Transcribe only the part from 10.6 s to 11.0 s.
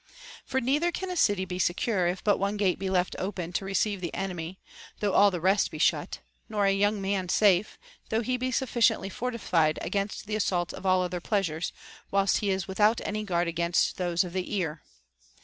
of